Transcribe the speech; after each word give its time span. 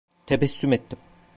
Tebessüm 0.25 0.71
ettim. 0.73 0.99